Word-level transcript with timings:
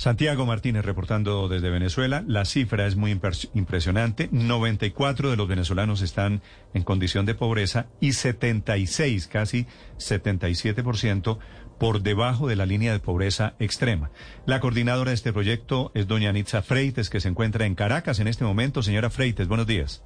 Santiago 0.00 0.46
Martínez 0.46 0.82
reportando 0.82 1.46
desde 1.46 1.68
Venezuela. 1.68 2.24
La 2.26 2.46
cifra 2.46 2.86
es 2.86 2.96
muy 2.96 3.10
impresionante. 3.52 4.30
94 4.32 5.28
de 5.28 5.36
los 5.36 5.46
venezolanos 5.46 6.00
están 6.00 6.40
en 6.72 6.84
condición 6.84 7.26
de 7.26 7.34
pobreza 7.34 7.88
y 8.00 8.14
76, 8.14 9.26
casi 9.26 9.66
77% 9.98 11.38
por 11.78 12.00
debajo 12.00 12.48
de 12.48 12.56
la 12.56 12.64
línea 12.64 12.92
de 12.94 13.00
pobreza 13.00 13.56
extrema. 13.58 14.10
La 14.46 14.60
coordinadora 14.60 15.10
de 15.10 15.16
este 15.16 15.34
proyecto 15.34 15.92
es 15.94 16.06
doña 16.06 16.30
Anitza 16.30 16.62
Freites, 16.62 17.10
que 17.10 17.20
se 17.20 17.28
encuentra 17.28 17.66
en 17.66 17.74
Caracas 17.74 18.20
en 18.20 18.26
este 18.26 18.44
momento. 18.44 18.82
Señora 18.82 19.10
Freites, 19.10 19.48
buenos 19.48 19.66
días. 19.66 20.02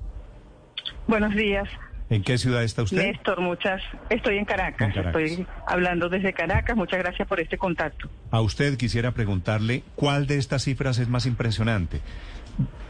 Buenos 1.06 1.36
días. 1.36 1.68
¿En 2.10 2.22
qué 2.22 2.36
ciudad 2.36 2.62
está 2.62 2.82
usted? 2.82 2.98
Néstor, 2.98 3.40
muchas. 3.40 3.82
Estoy 4.10 4.36
en 4.36 4.44
Caracas. 4.44 4.94
Estoy 4.94 5.46
hablando 5.66 6.08
desde 6.08 6.32
Caracas. 6.32 6.76
Muchas 6.76 6.98
gracias 6.98 7.26
por 7.26 7.40
este 7.40 7.56
contacto. 7.56 8.08
A 8.30 8.40
usted 8.40 8.76
quisiera 8.76 9.12
preguntarle 9.12 9.82
cuál 9.94 10.26
de 10.26 10.36
estas 10.36 10.64
cifras 10.64 10.98
es 10.98 11.08
más 11.08 11.26
impresionante. 11.26 12.00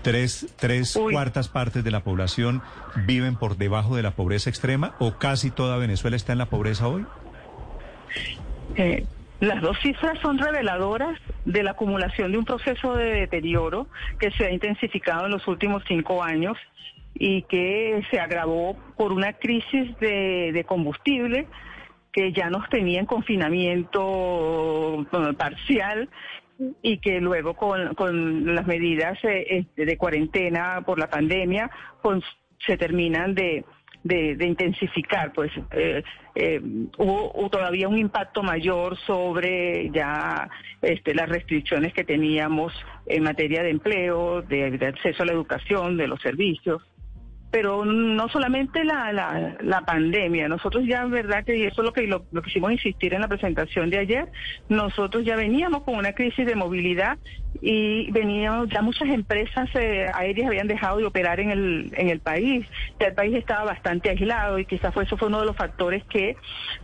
Tres, 0.03 0.53
tres 0.59 0.99
cuartas 1.11 1.49
partes 1.49 1.85
de 1.85 1.91
la 1.91 2.01
población 2.01 2.61
viven 3.07 3.37
por 3.37 3.57
debajo 3.57 3.97
de 3.97 4.03
la 4.03 4.11
pobreza 4.11 4.51
extrema 4.51 4.95
o 4.99 5.17
casi 5.17 5.51
toda 5.51 5.79
Venezuela 5.79 6.17
está 6.17 6.33
en 6.33 6.39
la 6.39 6.47
pobreza 6.47 6.89
hoy. 6.89 7.07
Eh, 8.77 9.07
las 9.41 9.63
dos 9.63 9.79
cifras 9.81 10.19
son 10.21 10.39
reveladoras 10.39 11.19
de 11.45 11.63
la 11.63 11.71
acumulación 11.71 12.33
de 12.33 12.39
un 12.39 12.45
proceso 12.45 12.95
de 12.97 13.21
deterioro 13.21 13.87
que 14.19 14.31
se 14.33 14.47
ha 14.47 14.51
intensificado 14.51 15.27
en 15.27 15.33
los 15.33 15.47
últimos 15.49 15.83
cinco 15.87 16.23
años 16.23 16.59
y 17.15 17.43
que 17.43 18.03
se 18.11 18.19
agravó 18.19 18.77
por 18.97 19.13
una 19.13 19.35
crisis 19.35 19.97
de, 20.01 20.65
combustible 20.67 21.47
que 22.13 22.33
ya 22.33 22.51
nos 22.51 22.69
tenía 22.69 23.01
en 23.01 23.07
confinamiento 23.07 25.07
parcial 25.37 26.09
y 26.83 26.99
que 26.99 27.21
luego 27.21 27.55
con, 27.55 28.55
las 28.55 28.67
medidas 28.67 29.19
eh, 29.25 29.47
este, 29.49 29.85
de 29.85 29.99
cuarentena 29.99 30.83
por 30.87 30.99
la 30.99 31.11
pandemia 31.11 31.71
se 32.65 32.77
terminan 32.77 33.35
de, 33.35 33.65
intensificar, 34.05 35.33
pues 35.33 35.51
eh, 35.73 36.03
eh, 36.35 36.61
hubo, 36.99 37.49
todavía 37.51 37.89
un 37.89 37.99
impacto 37.99 38.43
mayor 38.43 38.97
sobre 39.07 39.91
ya 39.91 40.49
este, 40.83 41.15
las 41.15 41.29
restricciones 41.29 41.93
que 41.93 42.05
teníamos 42.05 42.73
en 43.07 43.25
materia 43.25 43.63
de 43.63 43.71
empleo, 43.71 44.43
de 44.43 44.87
acceso 44.87 45.23
a 45.23 45.27
la 45.27 45.33
educación, 45.33 45.97
de 45.97 46.07
los 46.07 46.21
servicios 46.21 46.83
pero 47.55 47.85
no 47.85 48.29
solamente 48.31 48.83
la, 48.83 49.13
la, 49.61 49.81
pandemia, 49.83 50.49
nosotros 50.49 50.83
ya, 50.89 51.05
verdad 51.05 51.45
que 51.45 51.69
eso 51.69 51.83
es 51.83 51.85
lo 51.85 51.93
que 51.93 52.03
lo, 52.09 52.25
lo 52.33 52.43
quisimos 52.43 52.73
insistir 52.73 53.15
en 53.15 53.21
la 53.21 53.29
presentación 53.29 53.91
de 53.91 53.99
ayer, 53.99 54.27
nosotros 54.69 55.25
ya 55.25 55.37
veníamos 55.37 55.85
con 55.85 55.95
una 55.95 56.15
crisis 56.15 56.47
de 56.47 56.57
movilidad 56.57 57.17
y 57.63 58.11
veníamos, 58.11 58.71
ya 58.71 58.83
muchas 58.83 59.09
empresas 59.09 59.69
eh, 59.77 60.11
aéreas 60.13 60.49
habían 60.49 60.67
dejado 60.67 60.97
de 60.97 61.05
operar 61.05 61.39
en 61.39 61.53
el, 61.53 61.93
en 61.97 62.09
el 62.09 62.19
país, 62.19 62.67
ya 62.99 63.07
el 63.07 63.15
país 63.15 63.37
estaba 63.37 63.63
bastante 63.63 64.11
aislado 64.11 64.59
y 64.59 64.67
quizás 64.67 64.93
fue, 64.93 65.05
eso 65.05 65.17
fue 65.17 65.29
uno 65.29 65.39
de 65.39 65.47
los 65.47 65.57
factores 65.57 66.03
que 66.07 66.37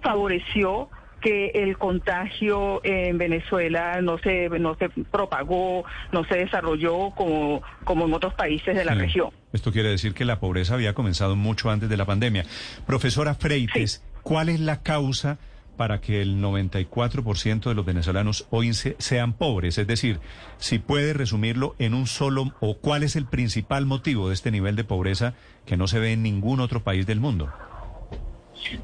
favoreció 0.02 0.88
que 1.20 1.50
el 1.54 1.76
contagio 1.78 2.80
en 2.84 3.18
Venezuela 3.18 4.00
no 4.00 4.18
se 4.18 4.48
no 4.48 4.76
se 4.76 4.88
propagó, 4.88 5.84
no 6.12 6.24
se 6.24 6.36
desarrolló 6.36 7.10
como, 7.10 7.62
como 7.84 8.06
en 8.06 8.14
otros 8.14 8.34
países 8.34 8.74
de 8.74 8.84
la 8.84 8.94
región. 8.94 9.30
Esto 9.52 9.72
quiere 9.72 9.90
decir 9.90 10.14
que 10.14 10.24
la 10.24 10.40
pobreza 10.40 10.74
había 10.74 10.94
comenzado 10.94 11.36
mucho 11.36 11.70
antes 11.70 11.88
de 11.88 11.96
la 11.96 12.04
pandemia. 12.04 12.44
Profesora 12.86 13.34
Freites, 13.34 14.04
¿cuál 14.22 14.48
es 14.48 14.60
la 14.60 14.82
causa 14.82 15.38
para 15.76 16.00
que 16.00 16.20
el 16.20 16.42
94% 16.42 17.68
de 17.68 17.74
los 17.74 17.86
venezolanos 17.86 18.46
hoy 18.50 18.72
sean 18.74 19.32
pobres? 19.32 19.78
Es 19.78 19.86
decir, 19.86 20.20
si 20.58 20.78
puede 20.78 21.14
resumirlo 21.14 21.74
en 21.78 21.94
un 21.94 22.06
solo, 22.06 22.54
o 22.60 22.76
cuál 22.78 23.02
es 23.02 23.16
el 23.16 23.26
principal 23.26 23.86
motivo 23.86 24.28
de 24.28 24.34
este 24.34 24.50
nivel 24.50 24.76
de 24.76 24.84
pobreza 24.84 25.34
que 25.66 25.76
no 25.76 25.88
se 25.88 25.98
ve 25.98 26.12
en 26.12 26.22
ningún 26.22 26.60
otro 26.60 26.82
país 26.82 27.06
del 27.06 27.20
mundo. 27.20 27.50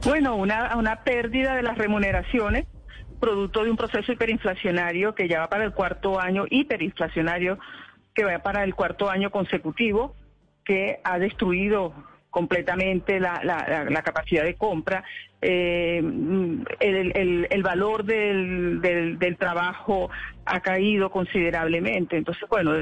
Bueno, 0.04 0.36
una, 0.36 0.76
una 0.76 1.02
pérdida 1.02 1.54
de 1.54 1.62
las 1.62 1.78
remuneraciones, 1.78 2.66
producto 3.20 3.64
de 3.64 3.70
un 3.70 3.76
proceso 3.76 4.12
hiperinflacionario 4.12 5.14
que 5.14 5.28
ya 5.28 5.40
va 5.40 5.48
para 5.48 5.64
el 5.64 5.72
cuarto 5.72 6.20
año, 6.20 6.44
hiperinflacionario, 6.48 7.58
que 8.14 8.24
va 8.24 8.38
para 8.38 8.64
el 8.64 8.74
cuarto 8.74 9.10
año 9.10 9.30
consecutivo, 9.30 10.14
que 10.64 11.00
ha 11.04 11.18
destruido 11.18 11.94
completamente 12.30 13.20
la, 13.20 13.40
la, 13.42 13.86
la, 13.88 14.02
capacidad 14.02 14.44
de 14.44 14.56
compra, 14.56 15.04
eh, 15.48 15.98
el, 16.80 17.46
el, 17.50 17.62
valor 17.62 18.04
del, 18.04 18.80
del, 18.80 19.36
trabajo 19.36 20.10
ha 20.44 20.58
caído 20.58 21.10
considerablemente. 21.10 22.16
Entonces, 22.16 22.48
bueno, 22.48 22.72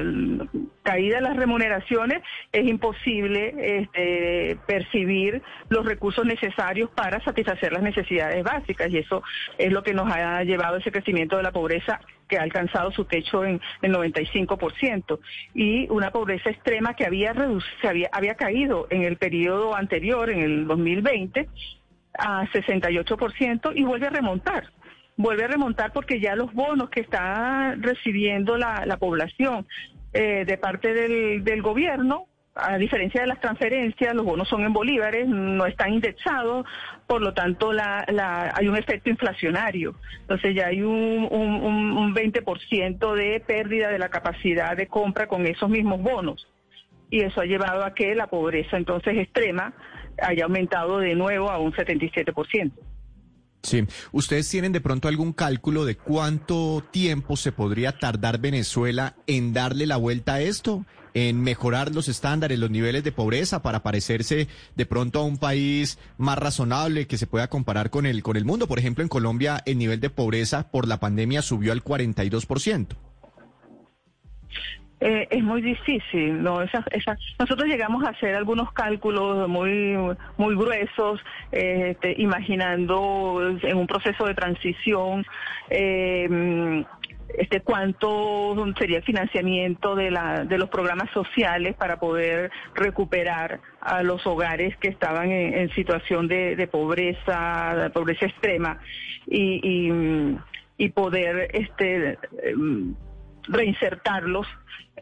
caída 0.81 1.17
de 1.17 1.21
las 1.21 1.37
remuneraciones 1.37 2.23
es 2.51 2.65
imposible 2.65 3.53
este, 3.81 4.57
percibir 4.65 5.43
los 5.69 5.85
recursos 5.85 6.25
necesarios 6.25 6.89
para 6.89 7.23
satisfacer 7.23 7.71
las 7.71 7.83
necesidades 7.83 8.43
básicas 8.43 8.91
y 8.91 8.97
eso 8.97 9.21
es 9.59 9.71
lo 9.71 9.83
que 9.83 9.93
nos 9.93 10.11
ha 10.11 10.43
llevado 10.43 10.77
a 10.77 10.79
ese 10.79 10.91
crecimiento 10.91 11.37
de 11.37 11.43
la 11.43 11.51
pobreza 11.51 11.99
que 12.27 12.39
ha 12.39 12.41
alcanzado 12.41 12.91
su 12.91 13.05
techo 13.05 13.45
en 13.45 13.61
el 13.83 13.93
95% 13.93 15.19
y 15.53 15.87
una 15.89 16.09
pobreza 16.09 16.49
extrema 16.49 16.95
que 16.95 17.05
había, 17.05 17.35
se 17.79 17.87
había, 17.87 18.09
había 18.11 18.33
caído 18.33 18.87
en 18.89 19.03
el 19.03 19.17
periodo 19.17 19.75
anterior, 19.75 20.31
en 20.31 20.39
el 20.39 20.65
2020, 20.65 21.47
a 22.17 22.45
68% 22.47 23.73
y 23.75 23.83
vuelve 23.83 24.07
a 24.07 24.11
remontar. 24.11 24.71
Vuelve 25.17 25.45
a 25.45 25.47
remontar 25.47 25.93
porque 25.93 26.19
ya 26.19 26.35
los 26.35 26.53
bonos 26.53 26.89
que 26.89 27.01
está 27.01 27.75
recibiendo 27.79 28.57
la, 28.57 28.85
la 28.85 28.97
población 28.97 29.65
eh, 30.13 30.45
de 30.45 30.57
parte 30.57 30.93
del, 30.93 31.43
del 31.43 31.61
gobierno 31.61 32.27
a 32.55 32.77
diferencia 32.77 33.21
de 33.21 33.27
las 33.27 33.41
transferencias, 33.41 34.15
los 34.15 34.25
bonos 34.25 34.47
son 34.47 34.63
en 34.63 34.71
bolívares, 34.71 35.27
no 35.27 35.65
están 35.65 35.93
indexados, 35.93 36.65
por 37.05 37.21
lo 37.21 37.33
tanto 37.33 37.73
la, 37.73 38.05
la, 38.07 38.53
hay 38.55 38.69
un 38.69 38.77
efecto 38.77 39.09
inflacionario. 39.09 39.95
Entonces 40.21 40.55
ya 40.55 40.67
hay 40.67 40.81
un, 40.81 41.27
un, 41.29 41.97
un 41.97 42.15
20% 42.15 43.13
de 43.13 43.41
pérdida 43.41 43.89
de 43.89 43.99
la 43.99 44.07
capacidad 44.07 44.77
de 44.77 44.87
compra 44.87 45.27
con 45.27 45.45
esos 45.45 45.69
mismos 45.69 46.01
bonos. 46.01 46.47
Y 47.09 47.21
eso 47.21 47.41
ha 47.41 47.45
llevado 47.45 47.83
a 47.83 47.93
que 47.93 48.15
la 48.15 48.27
pobreza 48.27 48.77
entonces 48.77 49.17
extrema 49.17 49.73
haya 50.21 50.45
aumentado 50.45 50.99
de 50.99 51.15
nuevo 51.15 51.49
a 51.49 51.59
un 51.59 51.73
77%. 51.73 52.71
Sí, 53.63 53.83
¿ustedes 54.11 54.47
tienen 54.47 54.71
de 54.73 54.81
pronto 54.81 55.07
algún 55.07 55.33
cálculo 55.33 55.85
de 55.85 55.97
cuánto 55.97 56.83
tiempo 56.91 57.35
se 57.35 57.51
podría 57.51 57.97
tardar 57.97 58.37
Venezuela 58.37 59.15
en 59.25 59.53
darle 59.53 59.87
la 59.87 59.97
vuelta 59.97 60.35
a 60.35 60.41
esto? 60.41 60.85
en 61.15 61.41
mejorar 61.41 61.95
los 61.95 62.09
estándares, 62.09 62.59
los 62.59 62.69
niveles 62.69 63.03
de 63.03 63.13
pobreza 63.13 63.63
para 63.63 63.81
parecerse 63.81 64.49
de 64.75 64.85
pronto 64.85 65.19
a 65.19 65.23
un 65.23 65.37
país 65.37 65.97
más 66.17 66.37
razonable 66.37 67.07
que 67.07 67.17
se 67.17 67.25
pueda 67.25 67.47
comparar 67.47 67.89
con 67.89 68.05
el, 68.05 68.21
con 68.21 68.35
el 68.35 68.43
mundo. 68.43 68.67
Por 68.67 68.79
ejemplo, 68.79 69.01
en 69.01 69.07
Colombia 69.07 69.63
el 69.65 69.77
nivel 69.77 70.01
de 70.01 70.09
pobreza 70.09 70.69
por 70.69 70.89
la 70.89 70.99
pandemia 70.99 71.41
subió 71.41 71.71
al 71.71 71.83
42%. 71.83 72.97
Eh, 75.01 75.27
es 75.29 75.43
muy 75.43 75.61
difícil, 75.61 76.41
¿no? 76.41 76.61
nosotros 77.37 77.67
llegamos 77.67 78.05
a 78.05 78.09
hacer 78.09 78.33
algunos 78.33 78.71
cálculos 78.71 79.47
muy, 79.49 79.97
muy 80.37 80.55
gruesos, 80.55 81.19
este, 81.51 82.15
imaginando 82.17 83.57
en 83.61 83.77
un 83.77 83.87
proceso 83.87 84.25
de 84.25 84.33
transición 84.33 85.25
eh, 85.69 86.85
este 87.37 87.59
cuánto 87.59 88.55
sería 88.77 88.97
el 88.97 89.03
financiamiento 89.03 89.95
de 89.95 90.11
la 90.11 90.45
de 90.45 90.57
los 90.57 90.69
programas 90.69 91.09
sociales 91.11 91.75
para 91.75 91.99
poder 91.99 92.51
recuperar 92.73 93.59
a 93.81 94.03
los 94.03 94.25
hogares 94.25 94.77
que 94.77 94.87
estaban 94.87 95.31
en, 95.31 95.69
situación 95.71 96.27
de, 96.27 96.69
pobreza 96.71 97.75
de 97.75 97.89
pobreza 97.89 98.27
extrema 98.27 98.79
y, 99.27 99.89
y, 100.77 100.89
poder 100.89 101.49
este 101.53 102.17
reinsertarlos 103.47 104.47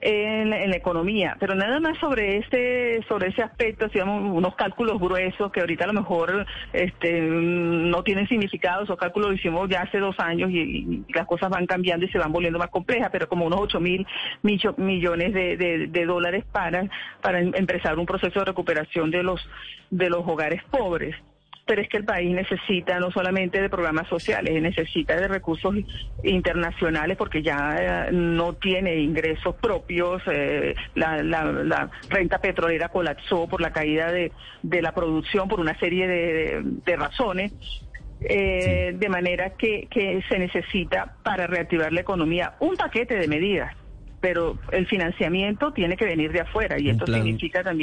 en, 0.02 0.50
la 0.50 0.76
economía, 0.76 1.38
pero 1.40 1.56
nada 1.56 1.80
más 1.80 1.98
sobre 2.00 2.38
ese 2.38 3.04
sobre 3.08 3.30
ese 3.30 3.42
aspecto, 3.42 3.88
digamos, 3.88 4.36
unos 4.36 4.56
cálculos 4.56 5.00
gruesos 5.00 5.52
que 5.52 5.62
ahorita 5.62 5.86
a 5.86 5.88
lo 5.88 5.94
mejor 5.94 6.46
este, 6.74 7.22
no 7.22 8.04
tienen 8.04 8.28
significado, 8.28 8.84
esos 8.84 8.98
cálculos 8.98 9.32
los 9.32 9.40
hicimos 9.40 9.70
ya 9.70 9.82
hace 9.82 10.00
dos 10.00 10.20
años 10.20 10.50
y, 10.52 11.04
las 11.14 11.28
cosas 11.28 11.50
van 11.50 11.68
cambiando 11.68 12.06
y 12.06 12.10
se 12.10 12.18
van 12.18 12.32
volviendo 12.32 12.60
más 12.60 12.70
complejas, 12.70 13.10
pero 13.12 13.30
como 13.30 13.46
unos 13.46 13.60
8 13.62 13.80
mil 13.80 14.06
millones 14.42 15.34
de, 15.34 15.88
de, 15.88 16.06
dólares 16.06 16.44
para, 16.52 16.90
para 17.22 17.40
empezar 17.40 17.98
un 17.98 18.06
proceso 18.06 18.40
de 18.40 18.46
recuperación 18.46 19.12
de 19.12 19.24
los, 19.24 19.40
de 19.90 20.10
los 20.10 20.28
hogares 20.28 20.62
pobres 20.70 21.16
pero 21.66 21.82
es 21.82 21.88
que 21.88 21.98
el 21.98 22.06
país 22.06 22.30
necesita 22.32 23.00
no 23.00 23.12
solamente 23.12 23.62
de 23.62 23.70
programas 23.70 24.08
sociales, 24.08 24.62
necesita 24.62 25.16
de 25.16 25.28
recursos 25.28 25.76
internacionales 26.24 27.18
porque 27.18 27.42
ya 27.42 28.08
eh, 28.08 28.12
no 28.12 28.54
tiene 28.54 28.98
ingresos 28.98 29.56
propios, 29.56 30.22
eh, 30.28 30.76
la, 30.96 31.24
la, 31.24 31.90
renta 32.10 32.40
petrolera 32.40 32.90
colapsó 32.90 33.48
por 33.48 33.62
la 33.62 33.72
caída 33.72 34.12
de, 34.12 34.32
de 34.62 34.82
la 34.82 34.94
producción 34.94 35.48
por 35.48 35.60
una 35.60 35.78
serie 35.80 36.08
de, 36.08 36.62
de 36.64 36.96
razones 36.96 37.54
eh, 38.26 38.96
de 38.98 39.10
manera 39.10 39.52
que, 39.52 39.88
que 39.92 40.24
se 40.30 40.40
necesita 40.40 41.16
para 41.24 41.46
reactivar 41.46 41.92
la 41.92 42.02
economía 42.02 42.54
un 42.60 42.76
paquete 42.76 43.16
de 43.16 43.28
medidas, 43.28 43.76
pero 44.22 44.58
el 44.72 44.88
financiamiento 44.88 45.74
tiene 45.74 45.98
que 45.98 46.06
venir 46.06 46.32
de 46.32 46.42
afuera 46.42 46.80
y 46.80 46.90
esto 46.90 47.06
significa 47.06 47.64
también. 47.64 47.83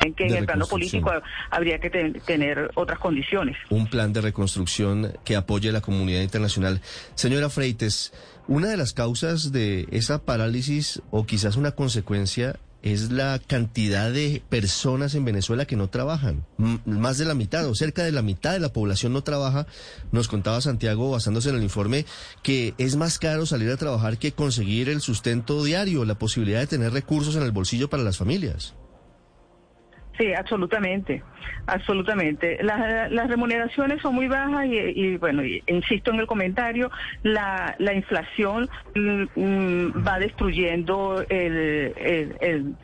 En 0.00 0.14
que 0.14 0.26
en 0.26 0.34
el 0.34 0.46
plano 0.46 0.66
político 0.66 1.10
habría 1.50 1.78
que 1.78 1.88
ten, 1.88 2.20
tener 2.26 2.70
otras 2.74 2.98
condiciones. 2.98 3.56
Un 3.70 3.86
plan 3.86 4.12
de 4.12 4.20
reconstrucción 4.20 5.12
que 5.24 5.36
apoye 5.36 5.70
a 5.70 5.72
la 5.72 5.80
comunidad 5.80 6.20
internacional. 6.20 6.82
Señora 7.14 7.48
Freites, 7.48 8.12
una 8.46 8.68
de 8.68 8.76
las 8.76 8.92
causas 8.92 9.52
de 9.52 9.86
esa 9.90 10.22
parálisis 10.22 11.00
o 11.10 11.24
quizás 11.24 11.56
una 11.56 11.72
consecuencia 11.72 12.56
es 12.82 13.10
la 13.10 13.38
cantidad 13.38 14.12
de 14.12 14.42
personas 14.50 15.14
en 15.14 15.24
Venezuela 15.24 15.64
que 15.64 15.74
no 15.74 15.88
trabajan. 15.88 16.44
M 16.58 16.80
más 16.84 17.16
de 17.16 17.24
la 17.24 17.32
mitad 17.32 17.66
o 17.66 17.74
cerca 17.74 18.04
de 18.04 18.12
la 18.12 18.20
mitad 18.20 18.52
de 18.52 18.60
la 18.60 18.74
población 18.74 19.14
no 19.14 19.24
trabaja. 19.24 19.66
Nos 20.12 20.28
contaba 20.28 20.60
Santiago, 20.60 21.10
basándose 21.10 21.48
en 21.48 21.56
el 21.56 21.62
informe, 21.62 22.04
que 22.42 22.74
es 22.76 22.96
más 22.96 23.18
caro 23.18 23.46
salir 23.46 23.70
a 23.70 23.78
trabajar 23.78 24.18
que 24.18 24.32
conseguir 24.32 24.90
el 24.90 25.00
sustento 25.00 25.64
diario, 25.64 26.04
la 26.04 26.18
posibilidad 26.18 26.60
de 26.60 26.66
tener 26.66 26.92
recursos 26.92 27.36
en 27.36 27.42
el 27.42 27.52
bolsillo 27.52 27.88
para 27.88 28.02
las 28.02 28.18
familias. 28.18 28.74
Sí, 30.18 30.32
absolutamente, 30.32 31.24
absolutamente. 31.66 32.62
Las, 32.62 33.28
remuneraciones 33.28 34.00
son 34.00 34.14
muy 34.14 34.28
bajas 34.28 34.66
y, 34.66 35.16
bueno, 35.16 35.42
insisto 35.66 36.12
en 36.12 36.20
el 36.20 36.26
comentario, 36.28 36.88
la, 37.24 37.74
la 37.78 37.94
inflación 37.94 38.68
mm, 38.94 40.06
va 40.06 40.20
destruyendo 40.20 41.24
el, 41.28 42.76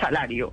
salario. 0.00 0.52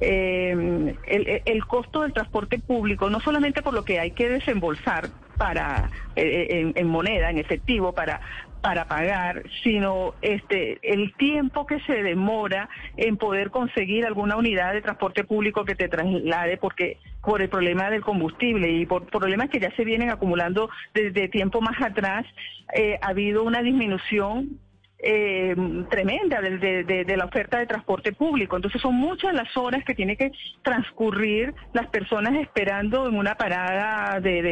Eh, 0.00 0.96
el, 1.44 1.64
costo 1.66 2.02
del 2.02 2.12
transporte 2.12 2.58
público, 2.58 3.08
no 3.08 3.20
solamente 3.20 3.62
por 3.62 3.74
lo 3.74 3.84
que 3.84 4.00
hay 4.00 4.10
que 4.10 4.28
desembolsar 4.28 5.08
para 5.36 5.90
eh, 6.16 6.48
en, 6.50 6.72
en 6.74 6.88
moneda, 6.88 7.30
en 7.30 7.38
efectivo, 7.38 7.92
para 7.92 8.20
para 8.60 8.86
pagar, 8.86 9.42
sino 9.62 10.14
este 10.22 10.78
el 10.82 11.14
tiempo 11.14 11.66
que 11.66 11.80
se 11.80 12.02
demora 12.02 12.68
en 12.96 13.16
poder 13.16 13.50
conseguir 13.50 14.04
alguna 14.04 14.36
unidad 14.36 14.72
de 14.72 14.82
transporte 14.82 15.24
público 15.24 15.64
que 15.64 15.74
te 15.74 15.88
traslade 15.88 16.56
porque 16.56 16.98
por 17.22 17.42
el 17.42 17.48
problema 17.48 17.90
del 17.90 18.02
combustible 18.02 18.70
y 18.70 18.86
por 18.86 19.06
problemas 19.06 19.50
que 19.50 19.60
ya 19.60 19.74
se 19.76 19.84
vienen 19.84 20.10
acumulando 20.10 20.70
desde 20.94 21.28
tiempo 21.28 21.60
más 21.60 21.80
atrás 21.80 22.26
eh, 22.74 22.98
ha 23.00 23.08
habido 23.08 23.44
una 23.44 23.62
disminución 23.62 24.58
eh, 25.00 25.54
tremenda 25.90 26.40
de, 26.40 26.58
de, 26.58 27.04
de, 27.04 27.16
la 27.16 27.26
oferta 27.26 27.60
de 27.60 27.66
transporte 27.66 28.12
público. 28.12 28.56
Entonces 28.56 28.82
son 28.82 28.96
muchas 28.96 29.32
las 29.32 29.56
horas 29.56 29.84
que 29.84 29.94
tiene 29.94 30.16
que 30.16 30.32
transcurrir 30.62 31.54
las 31.72 31.86
personas 31.86 32.34
esperando 32.34 33.06
en 33.06 33.16
una 33.16 33.36
parada 33.36 34.18
de, 34.18 34.42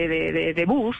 de 0.54 0.64
bus 0.64 0.96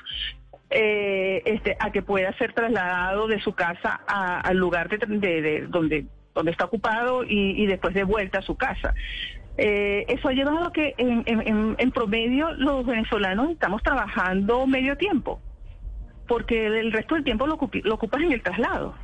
eh, 0.71 1.43
este, 1.45 1.77
a 1.79 1.93
que 1.93 2.03
pueda 2.03 2.33
ser 2.39 2.53
trasladado 2.53 3.29
de 3.29 3.41
su 3.41 3.53
casa 3.53 4.01
a, 4.07 4.41
al 4.41 4.57
lugar 4.57 4.89
de, 4.89 4.99
de, 4.99 5.67
donde, 5.69 6.07
donde 6.35 6.51
está 6.51 6.65
ocupado 6.65 7.25
y, 7.25 7.63
y, 7.63 7.67
después 7.67 7.95
de 7.95 8.05
vuelta 8.05 8.39
a 8.41 8.43
su 8.43 8.57
casa. 8.57 8.95
Eh, 9.59 10.05
eso 10.09 10.29
ha 10.29 10.33
llevado 10.33 10.67
a 10.67 10.73
que 10.73 10.95
en, 10.99 11.91
promedio 11.93 12.53
los 12.55 12.85
venezolanos 12.85 13.51
estamos 13.51 13.83
trabajando 13.83 14.67
medio 14.67 14.97
tiempo, 14.97 15.41
porque 16.29 16.67
el 16.67 16.93
resto 16.93 17.15
del 17.15 17.25
tiempo 17.25 17.47
lo, 17.47 17.59
lo 17.85 17.95
ocupas 17.95 18.23
en 18.23 18.33
el 18.33 18.43
traslado. 18.43 18.95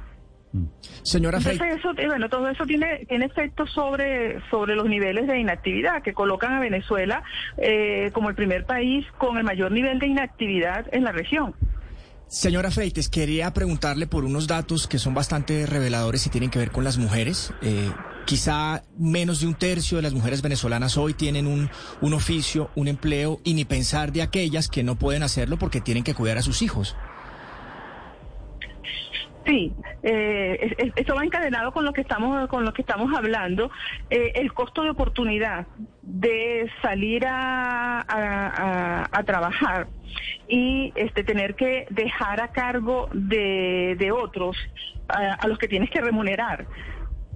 Señora 1.02 1.38
Entonces, 1.38 1.78
eso, 1.78 1.92
eh, 1.96 2.06
bueno, 2.06 2.28
todo 2.28 2.48
eso 2.48 2.64
tiene, 2.64 3.06
tiene 3.08 3.24
efectos 3.24 3.70
sobre, 3.70 4.38
sobre 4.50 4.76
los 4.76 4.86
niveles 4.86 5.26
de 5.26 5.38
inactividad 5.38 6.02
que 6.02 6.12
colocan 6.12 6.52
a 6.52 6.60
Venezuela 6.60 7.22
eh, 7.56 8.10
como 8.12 8.28
el 8.28 8.34
primer 8.34 8.66
país 8.66 9.06
con 9.18 9.38
el 9.38 9.44
mayor 9.44 9.72
nivel 9.72 9.98
de 9.98 10.06
inactividad 10.06 10.86
en 10.92 11.04
la 11.04 11.12
región. 11.12 11.54
Señora 12.32 12.70
Freites, 12.70 13.10
quería 13.10 13.52
preguntarle 13.52 14.06
por 14.06 14.24
unos 14.24 14.46
datos 14.46 14.86
que 14.86 14.98
son 14.98 15.12
bastante 15.12 15.66
reveladores 15.66 16.26
y 16.26 16.30
tienen 16.30 16.48
que 16.48 16.58
ver 16.58 16.70
con 16.70 16.82
las 16.82 16.96
mujeres. 16.96 17.52
Eh, 17.60 17.90
quizá 18.24 18.82
menos 18.98 19.40
de 19.40 19.48
un 19.48 19.54
tercio 19.54 19.98
de 19.98 20.02
las 20.02 20.14
mujeres 20.14 20.40
venezolanas 20.40 20.96
hoy 20.96 21.12
tienen 21.12 21.46
un, 21.46 21.68
un 22.00 22.14
oficio, 22.14 22.70
un 22.74 22.88
empleo, 22.88 23.40
y 23.44 23.52
ni 23.52 23.66
pensar 23.66 24.12
de 24.12 24.22
aquellas 24.22 24.68
que 24.68 24.82
no 24.82 24.98
pueden 24.98 25.22
hacerlo 25.22 25.58
porque 25.58 25.82
tienen 25.82 26.04
que 26.04 26.14
cuidar 26.14 26.38
a 26.38 26.42
sus 26.42 26.62
hijos. 26.62 26.96
Sí, 29.44 29.72
eh, 30.02 30.76
va 31.16 31.24
encadenado 31.24 31.72
con 31.72 31.84
lo 31.84 31.92
que 31.92 32.00
estamos 32.00 32.48
con 32.48 32.64
lo 32.64 32.72
que 32.72 32.82
estamos 32.82 33.12
hablando. 33.16 33.70
Eh, 34.10 34.32
el 34.36 34.52
costo 34.52 34.82
de 34.82 34.90
oportunidad 34.90 35.66
de 36.02 36.70
salir 36.80 37.26
a, 37.26 38.04
a, 39.10 39.22
trabajar 39.24 39.86
y 40.48 40.92
este 40.94 41.24
tener 41.24 41.54
que 41.54 41.86
dejar 41.90 42.40
a 42.40 42.48
cargo 42.48 43.08
de, 43.12 43.96
de 43.98 44.12
otros 44.12 44.56
a 45.08 45.46
los 45.46 45.58
que 45.58 45.68
tienes 45.68 45.90
que 45.90 46.00
remunerar 46.00 46.66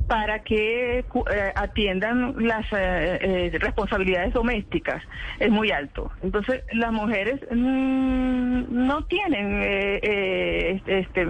para 0.06 0.42
que 0.42 1.00
eh, 1.00 1.52
atiendan 1.54 2.34
las 2.46 2.64
eh, 2.72 3.18
eh, 3.20 3.58
responsabilidades 3.58 4.32
domésticas 4.32 5.02
es 5.40 5.50
muy 5.50 5.70
alto. 5.70 6.10
Entonces, 6.22 6.62
las 6.72 6.92
mujeres 6.92 7.40
mmm, 7.50 8.64
no 8.70 9.04
tienen 9.04 9.60
eh, 9.62 10.80
este, 10.86 11.26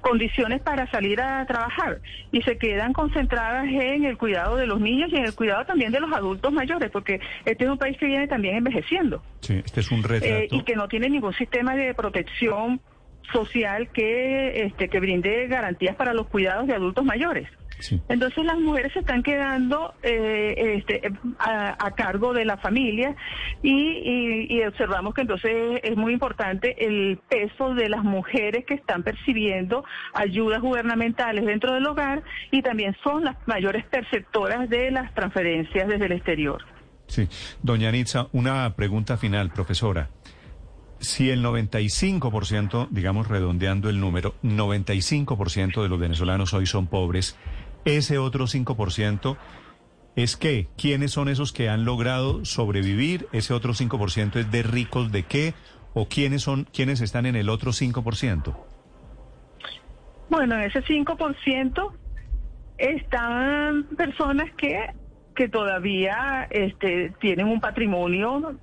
condiciones 0.00 0.60
para 0.60 0.88
salir 0.90 1.20
a 1.20 1.44
trabajar 1.46 2.00
y 2.30 2.42
se 2.42 2.58
quedan 2.58 2.92
concentradas 2.92 3.66
en 3.66 4.04
el 4.04 4.16
cuidado 4.16 4.56
de 4.56 4.66
los 4.66 4.80
niños 4.80 5.10
y 5.12 5.16
en 5.16 5.24
el 5.24 5.34
cuidado 5.34 5.64
también 5.64 5.90
de 5.90 6.00
los 6.00 6.12
adultos 6.12 6.52
mayores, 6.52 6.90
porque 6.90 7.20
este 7.44 7.64
es 7.64 7.70
un 7.70 7.78
país 7.78 7.96
que 7.98 8.06
viene 8.06 8.28
también 8.28 8.56
envejeciendo. 8.56 9.22
Sí, 9.40 9.60
este 9.64 9.80
es 9.80 9.90
un 9.90 10.02
retrato. 10.02 10.54
y 10.54 10.62
que 10.62 10.76
no 10.76 10.86
tiene 10.88 11.08
ningún 11.08 11.34
sistema 11.34 11.74
de 11.74 11.94
protección 11.94 12.80
social 13.32 13.88
que, 13.90 14.64
este, 14.64 14.88
que 14.88 15.00
brinde 15.00 15.46
garantías 15.48 15.96
para 15.96 16.14
los 16.14 16.26
cuidados 16.28 16.66
de 16.66 16.74
adultos 16.74 17.04
mayores. 17.04 17.48
Sí. 17.82 18.00
Entonces 18.08 18.44
las 18.44 18.58
mujeres 18.58 18.92
se 18.92 19.00
están 19.00 19.22
quedando 19.22 19.92
eh, 20.02 20.76
este, 20.78 21.12
a, 21.38 21.76
a, 21.84 21.90
cargo 21.96 22.32
de 22.32 22.44
la 22.44 22.56
familia 22.56 23.16
y, 23.60 23.72
y, 23.72 24.46
y, 24.48 24.62
observamos 24.62 25.14
que 25.14 25.22
entonces 25.22 25.80
es 25.82 25.96
muy 25.96 26.12
importante 26.12 26.86
el 26.86 27.18
peso 27.28 27.74
de 27.74 27.88
las 27.88 28.04
mujeres 28.04 28.64
que 28.66 28.74
están 28.74 29.02
percibiendo 29.02 29.84
ayudas 30.14 30.60
gubernamentales 30.60 31.44
dentro 31.44 31.72
del 31.74 31.84
hogar 31.86 32.22
y 32.52 32.62
también 32.62 32.96
son 33.02 33.24
las 33.24 33.36
mayores 33.46 33.84
perceptoras 33.86 34.70
de 34.70 34.92
las 34.92 35.12
transferencias 35.14 35.88
desde 35.88 36.06
el 36.06 36.12
exterior. 36.12 36.64
Sí, 37.08 37.28
doña 37.62 37.90
Nitza, 37.90 38.28
una 38.32 38.74
pregunta 38.74 39.16
final, 39.16 39.50
profesora. 39.50 40.08
Si 41.02 41.30
el 41.30 41.44
95%, 41.44 42.88
digamos 42.90 43.26
redondeando 43.26 43.90
el 43.90 43.98
número, 43.98 44.34
95% 44.42 45.82
de 45.82 45.88
los 45.88 45.98
venezolanos 45.98 46.54
hoy 46.54 46.64
son 46.64 46.86
pobres, 46.86 47.36
ese 47.84 48.18
otro 48.18 48.46
5% 48.46 49.36
es 50.14 50.36
que, 50.36 50.68
¿quiénes 50.76 51.12
son 51.12 51.28
esos 51.28 51.52
que 51.52 51.68
han 51.68 51.84
logrado 51.84 52.44
sobrevivir? 52.44 53.28
Ese 53.32 53.54
otro 53.54 53.72
5% 53.72 54.36
es 54.36 54.50
de 54.50 54.62
ricos 54.62 55.10
de 55.10 55.22
qué? 55.22 55.54
¿O 55.94 56.06
quiénes 56.08 56.42
son 56.42 56.66
quienes 56.72 57.00
están 57.00 57.26
en 57.26 57.36
el 57.36 57.48
otro 57.48 57.72
5%? 57.72 58.54
Bueno, 60.28 60.54
en 60.56 60.62
ese 60.62 60.82
5% 60.82 61.92
están 62.78 63.84
personas 63.96 64.50
que, 64.56 64.90
que 65.34 65.48
todavía 65.48 66.46
este, 66.50 67.12
tienen 67.20 67.46
un 67.46 67.60
patrimonio 67.60 68.56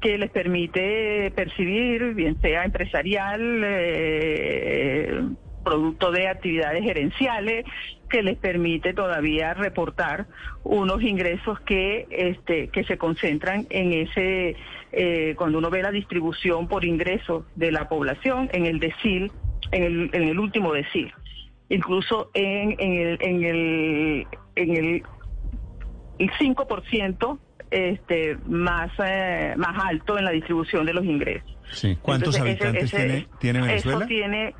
que 0.00 0.18
les 0.18 0.30
permite 0.30 1.30
percibir, 1.34 2.14
bien 2.14 2.40
sea 2.40 2.64
empresarial, 2.64 3.62
eh, 3.64 5.22
producto 5.62 6.10
de 6.10 6.28
actividades 6.28 6.82
gerenciales, 6.84 7.64
que 8.10 8.22
les 8.22 8.36
permite 8.36 8.92
todavía 8.92 9.54
reportar 9.54 10.26
unos 10.64 11.02
ingresos 11.02 11.58
que 11.60 12.06
este 12.10 12.68
que 12.68 12.84
se 12.84 12.98
concentran 12.98 13.66
en 13.70 13.92
ese 13.92 14.56
eh, 14.92 15.34
cuando 15.36 15.58
uno 15.58 15.70
ve 15.70 15.82
la 15.82 15.90
distribución 15.90 16.68
por 16.68 16.84
ingresos 16.84 17.44
de 17.56 17.72
la 17.72 17.88
población 17.88 18.50
en 18.52 18.66
el 18.66 18.78
decil 18.80 19.32
en 19.70 19.82
el, 19.84 20.10
en 20.12 20.22
el 20.28 20.38
último 20.38 20.72
decil 20.74 21.10
incluso 21.70 22.30
en, 22.34 22.76
en 22.78 22.92
el 22.92 23.18
en 23.22 23.44
el 23.44 24.26
en 24.56 24.76
el, 24.76 25.02
el 26.18 26.30
5% 26.32 27.38
este, 27.70 28.36
más, 28.46 28.92
eh, 29.02 29.54
más 29.56 29.82
alto 29.86 30.18
en 30.18 30.26
la 30.26 30.30
distribución 30.30 30.84
de 30.84 30.92
los 30.92 31.06
ingresos. 31.06 31.56
Sí. 31.70 31.96
¿Cuántos 32.02 32.36
Entonces, 32.36 32.42
ese- 32.60 32.64
habitantes 32.68 32.92
ese- 32.92 32.96
tiene, 33.06 33.26
tiene 33.40 33.60
Venezuela? 33.62 33.98
Eso 34.00 34.06
tiene. 34.06 34.54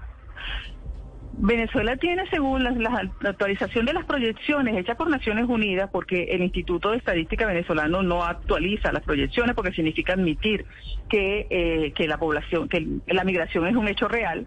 Venezuela 1.34 1.96
tiene, 1.96 2.24
según 2.30 2.62
la, 2.62 3.10
actualización 3.24 3.86
de 3.86 3.94
las 3.94 4.04
proyecciones 4.04 4.76
hechas 4.76 4.96
por 4.96 5.08
Naciones 5.08 5.48
Unidas, 5.48 5.88
porque 5.90 6.24
el 6.24 6.42
Instituto 6.42 6.90
de 6.90 6.98
Estadística 6.98 7.46
venezolano 7.46 8.02
no 8.02 8.22
actualiza 8.22 8.92
las 8.92 9.02
proyecciones 9.02 9.54
porque 9.54 9.72
significa 9.72 10.12
admitir 10.12 10.66
que, 11.08 11.46
eh, 11.48 11.92
que 11.94 12.06
la 12.06 12.18
población, 12.18 12.68
que 12.68 12.86
la 13.06 13.24
migración 13.24 13.66
es 13.66 13.76
un 13.76 13.88
hecho 13.88 14.08
real, 14.08 14.46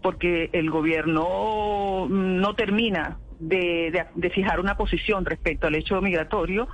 porque 0.00 0.50
el 0.52 0.70
gobierno 0.70 2.06
no 2.08 2.54
termina 2.54 3.18
de, 3.48 3.90
de- 3.90 4.06
de 4.14 4.30
fijar 4.30 4.60
una 4.60 4.76
posición 4.76 5.24
respecto 5.24 5.66
al 5.66 5.74
hecho 5.74 6.00
migratorio. 6.00 6.68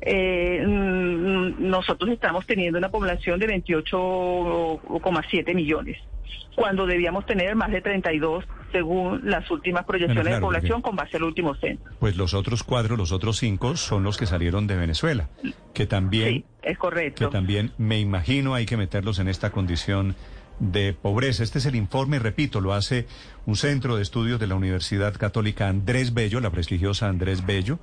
Eh, 0.00 0.62
mm, 0.66 1.68
nosotros 1.68 2.10
estamos 2.10 2.46
teniendo 2.46 2.78
una 2.78 2.90
población 2.90 3.38
de 3.40 3.48
28,7 3.48 5.54
millones, 5.54 5.98
cuando 6.54 6.86
debíamos 6.86 7.26
tener 7.26 7.54
más 7.56 7.70
de 7.70 7.80
32 7.80 8.44
según 8.72 9.20
las 9.24 9.50
últimas 9.50 9.84
proyecciones 9.84 10.24
Bueno, 10.24 10.30
claro, 10.30 10.36
de 10.36 10.40
población 10.60 10.82
con 10.82 10.96
base 10.96 11.16
al 11.16 11.22
último 11.22 11.54
censo. 11.54 11.82
Pues 11.98 12.16
los 12.16 12.34
otros 12.34 12.62
cuatro, 12.62 12.96
los 12.96 13.12
otros 13.12 13.38
cinco, 13.38 13.76
son 13.76 14.02
los 14.02 14.18
que 14.18 14.26
salieron 14.26 14.66
de 14.66 14.76
Venezuela, 14.76 15.28
que 15.72 15.86
también, 15.86 16.28
Sí, 16.28 16.44
es 16.62 16.76
correcto. 16.78 17.26
que 17.28 17.32
también 17.32 17.70
me 17.78 17.98
imagino 17.98 18.54
hay 18.54 18.66
que 18.66 18.76
meterlos 18.76 19.18
en 19.18 19.28
esta 19.28 19.50
condición 19.50 20.14
de 20.58 20.92
pobreza. 20.92 21.42
Este 21.42 21.58
es 21.58 21.66
el 21.66 21.74
informe, 21.74 22.18
repito, 22.18 22.60
lo 22.60 22.72
hace 22.72 23.06
un 23.46 23.56
centro 23.56 23.96
de 23.96 24.02
estudios 24.02 24.40
de 24.40 24.46
la 24.46 24.54
Universidad 24.54 25.14
Católica 25.14 25.68
Andrés 25.68 26.14
Bello, 26.14 26.40
la 26.40 26.50
prestigiosa 26.50 27.08
Andrés 27.08 27.44
Bello. 27.44 27.78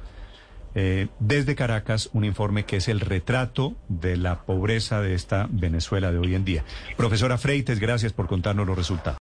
Eh, 0.76 1.08
desde 1.20 1.56
Caracas, 1.56 2.10
un 2.14 2.26
informe 2.26 2.66
que 2.66 2.78
es 2.78 2.88
el 2.88 3.00
retrato 3.00 3.76
de 3.90 4.18
la 4.18 4.42
pobreza 4.42 5.02
de 5.02 5.14
esta 5.14 5.48
Venezuela 5.52 6.12
de 6.12 6.18
hoy 6.18 6.34
en 6.34 6.46
día. 6.46 6.64
Profesora 6.98 7.38
Freites, 7.38 7.80
gracias 7.80 8.12
por 8.12 8.28
contarnos 8.28 8.66
los 8.66 8.76
resultados. 8.76 9.12